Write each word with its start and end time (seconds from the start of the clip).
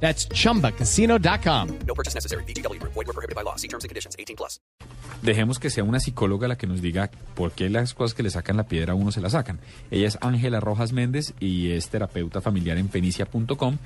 That's 0.00 0.28
chumbacasino.com. 0.28 1.68
No 1.86 1.94
purchase 1.94 2.14
necessary. 2.14 2.44
BGW. 2.44 2.80
Void 2.82 2.94
were 2.94 3.12
prohibited 3.12 3.34
by 3.34 3.42
law. 3.42 3.56
See 3.56 3.68
terms 3.68 3.84
and 3.84 3.88
conditions. 3.88 4.14
18 4.18 4.36
plus. 4.36 4.60
Dejemos 5.22 5.58
que 5.58 5.70
sea 5.70 5.82
una 5.82 5.98
psicóloga 5.98 6.46
la 6.46 6.56
que 6.56 6.66
nos 6.66 6.82
diga 6.82 7.10
por 7.34 7.52
qué 7.52 7.70
las 7.70 7.94
cosas 7.94 8.14
que 8.14 8.22
le 8.22 8.30
sacan 8.30 8.56
la 8.56 8.64
piedra 8.68 8.92
a 8.92 8.94
uno 8.94 9.10
se 9.10 9.20
la 9.20 9.30
sacan. 9.30 9.58
Ella 9.90 10.06
es 10.06 10.18
Ángela 10.20 10.60
Rojas 10.60 10.92
Méndez 10.92 11.34
y 11.40 11.72
es 11.72 11.88
terapeuta 11.88 12.40
familiar 12.40 12.76
en 12.78 12.90
fenicia.com, 12.90 13.78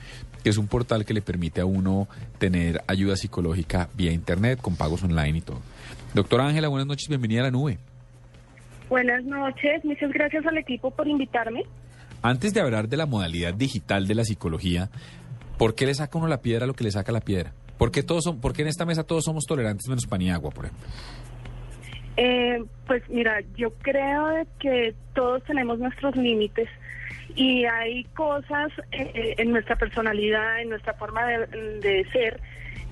que 0.43 0.51
es 0.51 0.59
un 0.59 0.67
portal 0.67 1.05
que 1.05 1.15
le 1.15 1.23
permite 1.23 1.61
a 1.61 1.67
uno 1.67 2.09
tener 2.39 2.83
ayuda 2.89 3.17
psicológica 3.17 3.89
vía 3.95 4.13
internet, 4.13 4.61
con 4.61 4.77
pagos 4.77 5.03
online 5.05 5.39
y 5.39 5.41
todo. 5.41 5.61
Doctora 6.15 6.47
Ángela, 6.47 6.69
buenas 6.69 6.89
noches, 6.89 7.09
bienvenida 7.09 7.41
a 7.41 7.45
la 7.45 7.51
nube. 7.53 7.79
Buenas 8.89 9.25
noches, 9.25 9.85
muchas 9.85 10.11
gracias 10.13 10.45
al 10.47 10.59
equipo 10.59 10.91
por 10.91 11.07
invitarme. 11.07 11.63
Antes 12.23 12.53
de 12.53 12.61
hablar 12.61 12.89
de 12.89 12.97
la 12.97 13.07
modalidad 13.07 13.55
digital 13.55 14.07
de 14.07 14.15
la 14.15 14.25
psicología, 14.25 14.91
¿por 15.61 15.75
qué 15.75 15.85
le 15.85 15.95
saca 15.95 16.17
uno 16.17 16.27
la 16.27 16.41
piedra 16.41 16.65
a 16.65 16.67
lo 16.67 16.73
que 16.73 16.85
le 16.85 16.91
saca 16.91 17.13
la 17.13 17.21
piedra? 17.21 17.53
¿Por 17.77 17.93
qué, 17.93 18.03
todos 18.03 18.25
son, 18.25 18.41
por 18.41 18.55
qué 18.55 18.63
en 18.63 18.69
esta 18.69 18.87
mesa 18.87 19.05
todos 19.05 19.25
somos 19.25 19.45
tolerantes 19.45 19.87
menos 19.89 20.07
pan 20.07 20.23
y 20.23 20.31
agua, 20.31 20.51
por 20.51 20.65
ejemplo? 20.65 20.89
Eh, 22.17 22.65
pues 22.87 23.03
mira, 23.11 23.43
yo 23.59 23.71
creo 23.75 24.47
que 24.59 24.95
todos 25.13 25.45
tenemos 25.45 25.79
nuestros 25.79 26.17
límites 26.17 26.67
y 27.35 27.67
hay 27.67 28.05
cosas 28.05 28.73
eh, 28.91 29.35
en 29.37 29.51
nuestra 29.51 29.77
personalidad, 29.77 30.63
en 30.63 30.71
nuestra 30.71 30.95
forma 30.95 31.27
de, 31.27 32.07
ser, 32.11 32.41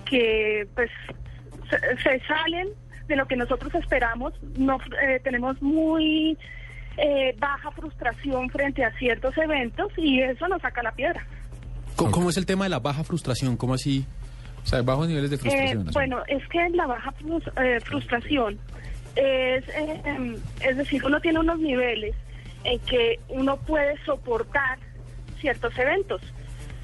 que 0.05 0.69
pues 0.75 0.91
se, 1.71 1.97
se 2.03 2.21
salen 2.27 2.69
de 3.07 3.17
lo 3.17 3.27
que 3.27 3.37
nosotros 3.37 3.75
esperamos. 3.77 4.35
No, 4.59 4.79
eh, 5.03 5.21
tenemos 5.25 5.61
muy 5.63 6.37
eh, 6.99 7.35
baja 7.39 7.71
frustración 7.71 8.51
frente 8.51 8.85
a 8.85 8.91
ciertos 8.99 9.39
eventos 9.39 9.91
y 9.97 10.21
eso 10.21 10.49
nos 10.49 10.61
saca 10.61 10.83
la 10.83 10.93
piedra. 10.93 11.25
¿Cómo, 11.99 12.11
cómo 12.13 12.31
es 12.31 12.37
el 12.37 12.47
tema 12.47 12.65
de 12.65 12.71
la 12.71 12.79
baja 12.79 13.03
frustración? 13.05 13.57
¿Cómo 13.57 13.75
así? 13.75 14.07
O 14.63 14.67
sea, 14.67 14.83
bajos 14.83 15.09
niveles 15.09 15.31
de 15.31 15.37
Eh, 15.37 15.39
frustración. 15.41 15.85
¿no? 15.87 15.93
bueno, 15.93 16.23
es 16.29 16.47
que 16.49 16.69
la 16.71 16.87
baja 16.87 17.13
eh, 17.63 17.81
frustración 17.85 18.59
es, 19.17 19.69
eh, 19.69 20.01
em, 20.05 20.37
es 20.61 20.77
decir, 20.77 21.05
uno 21.05 21.21
tiene 21.21 21.41
unos 21.41 21.59
niveles 21.59 22.15
en 22.65 22.79
que 22.81 23.19
uno 23.29 23.57
puede 23.57 23.97
soportar 24.05 24.79
ciertos 25.41 25.77
eventos, 25.79 26.21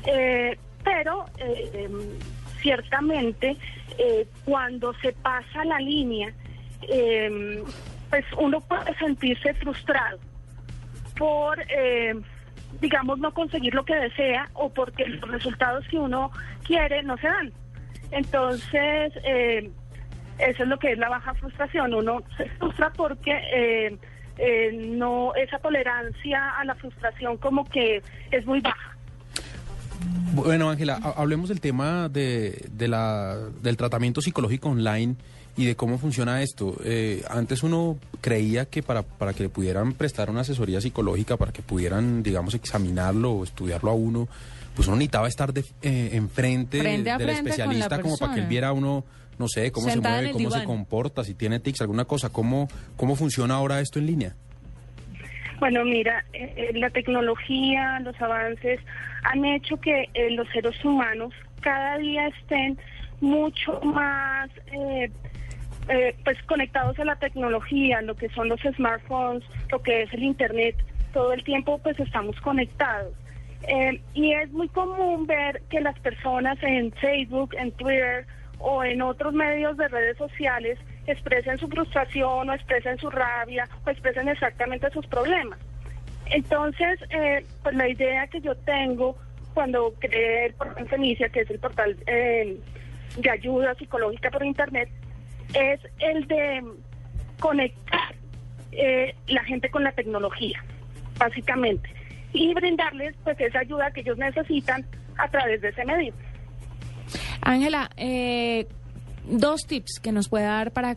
Eh, 0.07 0.59
pero 0.85 1.25
eh, 1.39 1.70
em, 1.89 1.98
ciertamente 2.61 3.57
eh, 3.97 4.27
cuando 4.45 4.92
se 5.01 5.12
pasa 5.12 5.65
la 5.65 5.79
línea, 5.79 6.31
em, 6.89 7.62
pues 8.11 8.25
uno 8.39 8.61
puede 8.61 8.95
sentirse 8.98 9.55
frustrado 9.55 10.19
por, 11.17 11.59
eh, 11.70 12.15
digamos, 12.80 13.19
no 13.19 13.33
conseguir 13.33 13.75
lo 13.75 13.84
que 13.84 13.94
desea 13.94 14.48
o 14.55 14.69
porque 14.72 15.06
los 15.06 15.30
resultados 15.30 15.86
que 15.89 15.98
uno 15.98 16.30
quiere 16.64 17.03
no 17.03 17.17
se 17.19 17.27
dan. 17.28 17.53
Entonces, 18.11 19.12
eh, 19.25 19.70
eso 20.39 20.62
es 20.62 20.69
lo 20.69 20.78
que 20.78 20.92
es 20.92 20.98
la 20.98 21.08
baja 21.08 21.34
frustración. 21.34 21.95
Uno 21.95 22.22
se 22.36 22.48
frustra 22.50 22.92
porque 22.92 23.33
eh, 23.55 23.98
eh, 24.39 24.72
no 24.89 25.34
esa 25.34 25.58
tolerancia 25.58 26.50
a 26.58 26.64
la 26.64 26.75
frustración 26.75 27.36
como 27.39 27.64
que 27.64 28.02
es 28.30 28.47
muy 28.47 28.61
baja. 28.61 28.96
Bueno, 30.34 30.68
Ángela, 30.70 30.98
ha- 31.02 31.20
hablemos 31.20 31.48
del 31.48 31.61
tema 31.61 32.08
de, 32.08 32.67
de 32.70 32.89
la, 32.89 33.36
del 33.63 33.77
tratamiento 33.77 34.20
psicológico 34.20 34.68
online 34.68 35.14
y 35.57 35.67
de 35.67 35.77
cómo 35.77 35.98
funciona 35.98 36.42
esto. 36.42 36.77
Eh, 36.85 37.23
antes 37.29 37.63
uno 37.63 37.98
creía 38.20 38.67
que 38.67 38.83
para, 38.83 39.03
para 39.03 39.33
que 39.33 39.45
le 39.45 39.48
pudieran 39.48 39.92
prestar 39.92 40.31
una 40.31 40.41
asesoría 40.41 40.81
psicológica, 40.81 41.37
para 41.37 41.53
que 41.53 41.63
pudieran, 41.63 42.23
digamos, 42.23 42.55
examinarlo 42.55 43.33
o 43.33 43.45
estudiarlo 43.45 43.91
a 43.91 43.95
uno, 43.95 44.29
pues 44.75 44.89
uno 44.89 44.97
necesitaba 44.97 45.29
estar 45.29 45.53
de, 45.53 45.64
eh, 45.83 46.11
enfrente 46.13 46.81
Frente 46.81 47.11
del 47.11 47.17
frente 47.19 47.33
especialista 47.33 48.01
como 48.01 48.17
para 48.19 48.35
que 48.35 48.41
él 48.41 48.47
viera 48.47 48.69
a 48.69 48.73
uno, 48.73 49.05
no 49.39 49.48
sé, 49.48 49.70
cómo 49.70 49.89
Sentada 49.89 50.17
se 50.17 50.23
mueve, 50.23 50.45
cómo 50.45 50.51
se 50.51 50.64
comporta, 50.64 51.25
si 51.25 51.35
tiene 51.35 51.61
tics, 51.61 51.81
alguna 51.81 52.05
cosa. 52.05 52.31
¿Cómo, 52.31 52.69
cómo 52.97 53.14
funciona 53.14 53.55
ahora 53.55 53.81
esto 53.81 53.98
en 53.98 54.07
línea? 54.07 54.35
Bueno, 55.61 55.85
mira, 55.85 56.25
eh, 56.33 56.53
eh, 56.57 56.70
la 56.75 56.91
tecnología, 56.91 58.01
los 58.01 58.20
avances 58.20 58.81
han 59.23 59.45
hecho 59.45 59.81
que 59.81 60.09
eh, 60.14 60.31
los 60.33 60.48
seres 60.51 60.85
humanos 60.85 61.33
cada 61.61 61.97
día 61.98 62.27
estén 62.29 62.79
mucho 63.20 63.81
más 63.81 64.51
eh, 65.89 66.17
pues 66.24 66.42
conectados 66.45 66.98
a 66.98 67.05
la 67.05 67.17
tecnología, 67.17 68.00
lo 68.02 68.14
que 68.14 68.28
son 68.30 68.48
los 68.48 68.61
smartphones, 68.61 69.45
lo 69.70 69.83
que 69.83 70.02
es 70.02 70.12
el 70.14 70.22
internet, 70.22 70.77
todo 71.12 71.33
el 71.33 71.45
tiempo 71.45 71.78
pues 71.78 71.98
estamos 72.00 72.40
conectados. 72.40 73.12
Eh, 73.67 74.00
y 74.12 74.33
es 74.33 74.50
muy 74.52 74.68
común 74.68 75.27
ver 75.27 75.62
que 75.70 75.80
las 75.80 75.98
personas 76.00 76.58
en 76.62 76.92
Facebook, 76.92 77.55
en 77.55 77.72
Twitter 77.72 78.27
o 78.58 78.84
en 78.84 79.00
otros 79.02 79.33
medios 79.33 79.77
de 79.77 79.89
redes 79.89 80.18
sociales 80.18 80.78
expresen 81.06 81.58
su 81.58 81.68
frustración 81.68 82.48
o 82.48 82.52
expresen 82.52 82.98
su 82.98 83.11
rabia 83.11 83.68
o 83.86 83.90
expresen 83.90 84.28
exactamente 84.28 84.90
sus 84.90 85.06
problemas. 85.06 85.58
Entonces, 86.27 87.01
eh, 87.11 87.45
pues 87.62 87.74
la 87.74 87.89
idea 87.89 88.27
que 88.27 88.40
yo 88.40 88.55
tengo 88.55 89.16
cuando 89.52 89.95
creé 89.98 90.46
el 90.46 90.55
portal 90.55 90.89
Fenicia, 90.89 91.28
que 91.28 91.40
es 91.40 91.51
el 91.51 91.58
portal 91.58 91.96
eh, 92.06 92.58
de 93.16 93.30
ayuda 93.30 93.74
psicológica 93.74 94.30
por 94.30 94.45
Internet, 94.45 94.89
es 95.53 95.81
el 95.99 96.27
de 96.27 96.63
conectar 97.39 98.15
eh, 98.73 99.15
la 99.29 99.45
gente 99.45 99.71
con 99.71 99.85
la 99.85 99.93
tecnología, 99.93 100.65
básicamente, 101.19 101.89
y 102.33 102.55
brindarles 102.55 103.15
pues 103.23 103.39
esa 103.41 103.61
ayuda 103.61 103.91
que 103.91 104.01
ellos 104.01 104.19
necesitan 104.19 104.85
a 105.17 105.29
través 105.29 105.61
de 105.61 105.69
ese 105.69 105.85
medio. 105.85 106.13
Ángela, 107.41 107.91
eh, 107.97 108.67
dos 109.29 109.67
tips 109.67 110.01
que 110.01 110.13
nos 110.13 110.29
puede 110.29 110.45
dar 110.45 110.73
para 110.73 110.97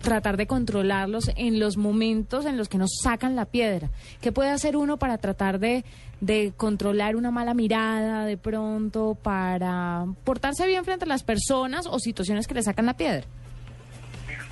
tratar 0.00 0.36
de 0.36 0.46
controlarlos 0.46 1.30
en 1.36 1.60
los 1.60 1.76
momentos 1.76 2.46
en 2.46 2.56
los 2.56 2.68
que 2.68 2.78
nos 2.78 2.90
sacan 3.02 3.36
la 3.36 3.46
piedra. 3.46 3.90
¿Qué 4.20 4.32
puede 4.32 4.50
hacer 4.50 4.76
uno 4.76 4.96
para 4.96 5.18
tratar 5.18 5.58
de, 5.58 5.84
de 6.20 6.52
controlar 6.56 7.16
una 7.16 7.30
mala 7.30 7.54
mirada 7.54 8.24
de 8.24 8.36
pronto, 8.36 9.16
para 9.22 10.06
portarse 10.24 10.66
bien 10.66 10.84
frente 10.84 11.04
a 11.04 11.08
las 11.08 11.22
personas 11.22 11.86
o 11.86 11.98
situaciones 11.98 12.46
que 12.46 12.54
le 12.54 12.62
sacan 12.62 12.86
la 12.86 12.96
piedra? 12.96 13.26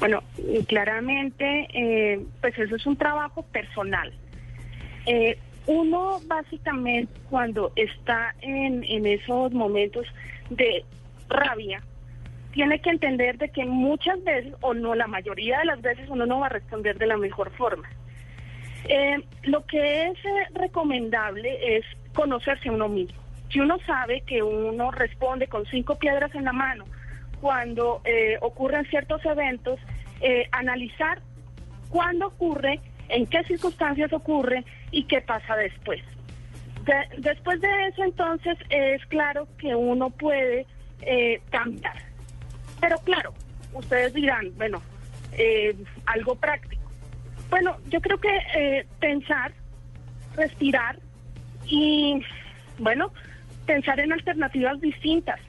Bueno, 0.01 0.23
claramente, 0.67 1.69
eh, 1.73 2.25
pues 2.41 2.59
eso 2.59 2.75
es 2.75 2.87
un 2.87 2.97
trabajo 2.97 3.43
personal. 3.43 4.13
Eh, 5.07 5.39
uno 5.67 6.21
básicamente 6.27 7.13
cuando 7.29 7.71
está 7.77 8.35
en, 8.41 8.83
en 8.85 9.07
esos 9.07 9.53
momentos 9.53 10.07
de 10.49 10.85
rabia, 11.29 11.83
tiene 12.53 12.81
que 12.81 12.91
entender 12.91 13.39
de 13.39 13.51
que 13.51 13.65
muchas 13.65 14.23
veces, 14.25 14.55
o 14.63 14.75
no 14.75 14.95
la 14.95 15.07
mayoría 15.07 15.59
de 15.61 15.67
las 15.67 15.81
veces, 15.83 16.09
uno 16.09 16.27
no 16.27 16.41
va 16.41 16.47
a 16.47 16.51
responder 16.51 16.99
de 16.99 17.07
la 17.07 17.17
mejor 17.17 17.51
forma. 17.53 17.89
Eh, 18.89 19.23
lo 19.45 19.65
que 19.67 20.07
es 20.07 20.19
eh, 20.25 20.47
recomendable 20.55 21.77
es 21.77 21.85
conocerse 22.15 22.71
a 22.71 22.73
uno 22.73 22.89
mismo. 22.89 23.21
Si 23.51 23.61
uno 23.61 23.79
sabe 23.87 24.23
que 24.23 24.43
uno 24.43 24.91
responde 24.91 25.47
con 25.47 25.67
cinco 25.67 25.99
piedras 25.99 26.35
en 26.35 26.45
la 26.45 26.53
mano 26.53 26.87
cuando 27.41 28.01
eh, 28.05 28.37
ocurren 28.41 28.85
ciertos 28.87 29.25
eventos, 29.25 29.79
eh, 30.21 30.47
analizar 30.53 31.21
cuándo 31.89 32.29
ocurre, 32.29 32.81
en 33.09 33.27
qué 33.27 33.43
circunstancias 33.45 34.13
ocurre 34.13 34.65
y 34.91 35.05
qué 35.05 35.21
pasa 35.21 35.57
después. 35.57 36.01
De- 36.85 37.21
después 37.21 37.61
de 37.61 37.87
eso, 37.89 38.05
entonces, 38.05 38.57
es 38.69 39.05
claro 39.07 39.49
que 39.59 39.75
uno 39.75 40.11
puede 40.11 40.67
eh, 41.03 41.41
cambiar. 41.51 41.97
Pero 42.81 42.99
claro, 42.99 43.35
ustedes 43.73 44.13
dirán, 44.15 44.53
bueno, 44.57 44.81
eh, 45.33 45.75
algo 46.07 46.35
práctico. 46.37 46.83
Bueno, 47.49 47.77
yo 47.89 48.01
creo 48.01 48.19
que 48.19 48.87
pensar, 49.01 49.53
respirar 50.37 50.99
y, 51.67 52.23
bueno, 52.79 53.13
pensar 53.67 53.99
en 53.99 54.13
alternativas 54.13 54.81
distintas. 54.81 55.41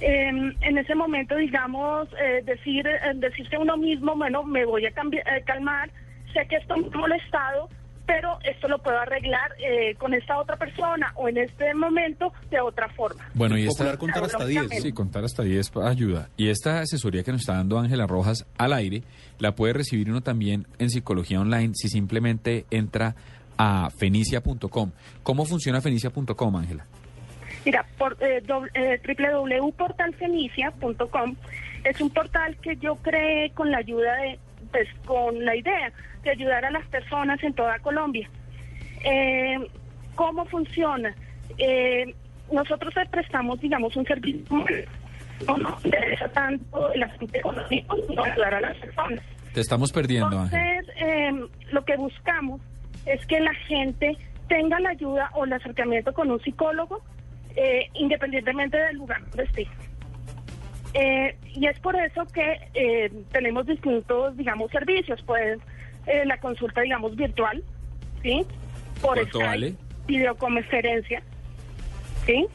Eh, 0.00 0.28
en 0.60 0.78
ese 0.78 0.94
momento, 0.94 1.36
digamos, 1.36 2.08
eh, 2.20 2.42
decir, 2.44 2.86
eh, 2.86 2.98
decirse 3.16 3.56
a 3.56 3.60
uno 3.60 3.76
mismo, 3.76 4.14
bueno, 4.16 4.42
me 4.44 4.64
voy 4.64 4.86
a 4.86 4.90
cambi- 4.94 5.18
eh, 5.20 5.42
calmar, 5.44 5.90
sé 6.32 6.46
que 6.48 6.56
esto 6.56 6.76
me 6.76 6.86
ha 6.86 6.96
molestado, 6.98 7.68
pero 8.06 8.38
esto 8.42 8.66
lo 8.66 8.78
puedo 8.78 8.98
arreglar 8.98 9.52
eh, 9.60 9.94
con 9.96 10.14
esta 10.14 10.38
otra 10.38 10.56
persona 10.56 11.12
o 11.14 11.28
en 11.28 11.36
este 11.38 11.72
momento 11.74 12.32
de 12.50 12.60
otra 12.60 12.88
forma. 12.88 13.24
Bueno, 13.34 13.56
y 13.56 13.66
esta... 13.68 13.96
Contar 13.98 14.24
hasta 14.24 14.44
10. 14.46 14.82
Sí, 14.82 14.92
contar 14.92 15.22
hasta 15.24 15.42
10 15.44 15.70
ayuda. 15.76 16.28
Y 16.36 16.48
esta 16.48 16.80
asesoría 16.80 17.22
que 17.22 17.30
nos 17.30 17.42
está 17.42 17.54
dando 17.54 17.78
Ángela 17.78 18.06
Rojas 18.08 18.46
al 18.58 18.72
aire, 18.72 19.02
la 19.38 19.54
puede 19.54 19.74
recibir 19.74 20.10
uno 20.10 20.22
también 20.22 20.66
en 20.78 20.90
Psicología 20.90 21.40
Online 21.40 21.72
si 21.74 21.88
simplemente 21.88 22.64
entra 22.70 23.14
a 23.58 23.90
fenicia.com. 23.90 24.90
¿Cómo 25.22 25.44
funciona 25.44 25.80
fenicia.com, 25.80 26.56
Ángela? 26.56 26.86
Mira, 27.64 27.84
por, 27.98 28.16
eh, 28.20 28.40
doble- 28.46 28.70
eh, 28.74 29.00
www.portalfenicia.com 29.06 31.34
es 31.84 32.00
un 32.00 32.10
portal 32.10 32.56
que 32.62 32.76
yo 32.76 32.96
creé 32.96 33.50
con 33.50 33.70
la 33.70 33.78
ayuda 33.78 34.14
de, 34.16 34.38
pues 34.70 34.88
con 35.06 35.44
la 35.44 35.54
idea 35.56 35.92
de 36.22 36.30
ayudar 36.30 36.64
a 36.64 36.70
las 36.70 36.86
personas 36.88 37.42
en 37.42 37.52
toda 37.54 37.78
Colombia. 37.80 38.28
Eh, 39.04 39.58
¿Cómo 40.14 40.44
funciona? 40.46 41.14
Eh, 41.58 42.14
nosotros 42.52 42.94
le 42.96 43.06
prestamos, 43.06 43.60
digamos, 43.60 43.96
un 43.96 44.04
servicio. 44.04 44.64
No 45.46 45.56
nos 45.56 45.82
interesa 45.84 46.28
tanto 46.28 46.92
el 46.92 47.02
asunto 47.02 47.38
económico, 47.38 47.96
sino 48.06 48.22
ayudar 48.24 48.54
a 48.54 48.60
las 48.60 48.76
personas. 48.76 49.20
Te 49.54 49.60
estamos 49.60 49.90
perdiendo. 49.92 50.30
Entonces, 50.44 50.86
eh, 50.96 51.32
lo 51.72 51.84
que 51.84 51.96
buscamos 51.96 52.60
es 53.06 53.24
que 53.26 53.40
la 53.40 53.54
gente 53.66 54.16
tenga 54.48 54.78
la 54.80 54.90
ayuda 54.90 55.30
o 55.34 55.44
el 55.46 55.52
acercamiento 55.54 56.12
con 56.12 56.30
un 56.30 56.40
psicólogo, 56.42 57.02
eh, 57.56 57.88
independientemente 57.94 58.76
del 58.76 58.96
lugar 58.96 59.20
donde 59.28 59.44
esté. 59.44 59.68
Eh, 60.94 61.36
y 61.54 61.66
es 61.66 61.78
por 61.80 61.94
eso 61.96 62.26
que 62.26 62.58
eh, 62.74 63.12
tenemos 63.30 63.66
distintos, 63.66 64.36
digamos, 64.36 64.70
servicios. 64.70 65.22
Pues 65.24 65.58
eh, 66.06 66.24
la 66.24 66.38
consulta, 66.38 66.80
digamos, 66.80 67.14
virtual, 67.14 67.62
¿sí? 68.22 68.44
Por 69.00 69.14
¿Cuánto 69.14 69.38
Skype, 69.38 69.46
vale? 69.46 69.74
videoconferencia, 70.06 71.22
¿sí? 72.26 72.46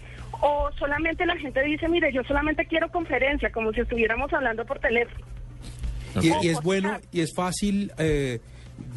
O 0.42 0.70
solamente 0.78 1.26
la 1.26 1.38
gente 1.38 1.64
dice, 1.64 1.88
mire, 1.88 2.12
yo 2.12 2.24
solamente 2.24 2.66
quiero 2.66 2.90
conferencia, 2.90 3.52
como 3.52 3.72
si 3.72 3.82
estuviéramos 3.82 4.32
hablando 4.34 4.66
por 4.66 4.80
teléfono. 4.80 5.26
Y, 6.22 6.28
y 6.46 6.50
es 6.50 6.62
bueno 6.62 6.98
y 7.12 7.22
es 7.22 7.34
fácil 7.34 7.92
eh, 7.98 8.40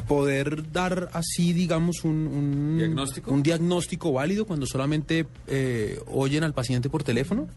poder 0.09 0.71
dar 0.71 1.09
así, 1.13 1.53
digamos, 1.53 2.03
un, 2.03 2.27
un 2.27 2.77
¿Diagnóstico? 2.79 3.31
un 3.31 3.43
diagnóstico 3.43 4.11
válido 4.11 4.45
cuando 4.45 4.65
solamente 4.65 5.27
eh, 5.47 5.99
oyen 6.07 6.43
al 6.43 6.53
paciente 6.53 6.89
por 6.89 7.03
teléfono. 7.03 7.47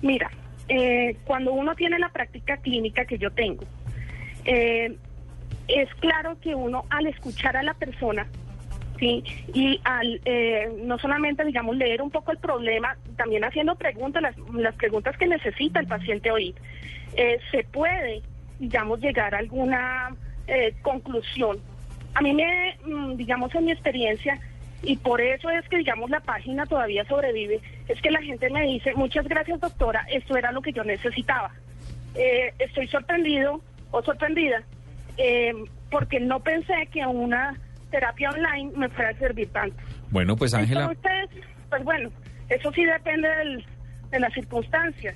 Mira, 0.00 0.30
eh, 0.68 1.16
cuando 1.26 1.52
uno 1.52 1.74
tiene 1.74 1.98
la 1.98 2.08
práctica 2.08 2.56
clínica 2.56 3.04
que 3.04 3.18
yo 3.18 3.30
tengo, 3.30 3.64
eh, 4.46 4.96
es 5.68 5.94
claro 6.00 6.38
que 6.40 6.54
uno 6.54 6.84
al 6.88 7.08
escuchar 7.08 7.58
a 7.58 7.62
la 7.62 7.74
persona, 7.74 8.26
sí, 8.98 9.22
y 9.52 9.78
al 9.84 10.20
eh, 10.24 10.72
no 10.82 10.98
solamente, 10.98 11.44
digamos, 11.44 11.76
leer 11.76 12.00
un 12.00 12.10
poco 12.10 12.32
el 12.32 12.38
problema, 12.38 12.96
también 13.16 13.44
haciendo 13.44 13.74
preguntas, 13.74 14.22
las, 14.22 14.34
las 14.54 14.74
preguntas 14.76 15.14
que 15.18 15.26
necesita 15.26 15.80
el 15.80 15.86
paciente 15.86 16.30
oír, 16.30 16.54
eh, 17.16 17.38
se 17.50 17.64
puede, 17.64 18.22
digamos, 18.58 18.98
llegar 19.00 19.34
a 19.34 19.38
alguna 19.38 20.16
eh, 20.46 20.74
conclusión. 20.82 21.58
A 22.14 22.20
mí 22.22 22.32
me, 22.32 22.76
mm, 22.84 23.16
digamos, 23.16 23.54
en 23.54 23.64
mi 23.66 23.72
experiencia, 23.72 24.38
y 24.82 24.96
por 24.96 25.20
eso 25.20 25.50
es 25.50 25.66
que, 25.68 25.78
digamos, 25.78 26.10
la 26.10 26.20
página 26.20 26.64
todavía 26.66 27.04
sobrevive, 27.06 27.60
es 27.88 28.00
que 28.00 28.10
la 28.10 28.22
gente 28.22 28.48
me 28.50 28.62
dice, 28.62 28.94
muchas 28.94 29.26
gracias 29.26 29.60
doctora, 29.60 30.06
esto 30.10 30.36
era 30.36 30.52
lo 30.52 30.62
que 30.62 30.72
yo 30.72 30.84
necesitaba. 30.84 31.50
Eh, 32.14 32.52
estoy 32.58 32.86
sorprendido 32.88 33.60
o 33.90 34.02
sorprendida 34.02 34.62
eh, 35.18 35.52
porque 35.90 36.18
no 36.20 36.40
pensé 36.40 36.88
que 36.92 37.04
una 37.06 37.54
terapia 37.90 38.30
online 38.30 38.72
me 38.76 38.88
fuera 38.88 39.10
a 39.10 39.14
servir 39.14 39.48
tanto. 39.52 39.76
Bueno, 40.10 40.36
pues 40.36 40.52
Ángela, 40.54 40.90
Entonces, 40.92 41.44
pues 41.68 41.84
bueno, 41.84 42.10
eso 42.48 42.72
sí 42.72 42.84
depende 42.84 43.28
del- 43.28 43.64
de 44.10 44.20
las 44.20 44.32
circunstancias, 44.34 45.14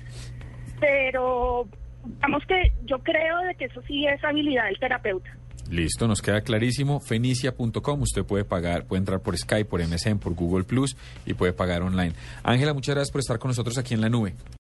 pero 0.79 1.67
digamos 2.05 2.43
que 2.47 2.71
yo 2.85 2.99
creo 2.99 3.39
de 3.47 3.55
que 3.55 3.65
eso 3.65 3.81
sí 3.87 4.05
es 4.05 4.23
habilidad 4.23 4.65
del 4.65 4.79
terapeuta. 4.79 5.29
listo, 5.69 6.07
nos 6.07 6.21
queda 6.21 6.41
clarísimo. 6.41 6.99
Fenicia.com, 6.99 8.01
usted 8.01 8.23
puede 8.25 8.43
pagar, 8.43 8.85
puede 8.85 8.99
entrar 8.99 9.21
por 9.21 9.37
Skype, 9.37 9.65
por 9.65 9.81
MSN, 9.81 10.19
por 10.19 10.33
Google 10.33 10.63
Plus 10.65 10.97
y 11.25 11.33
puede 11.33 11.53
pagar 11.53 11.81
online. 11.81 12.13
Ángela, 12.43 12.73
muchas 12.73 12.95
gracias 12.95 13.11
por 13.11 13.19
estar 13.21 13.39
con 13.39 13.49
nosotros 13.49 13.77
aquí 13.77 13.93
en 13.93 14.01
la 14.01 14.09
nube. 14.09 14.35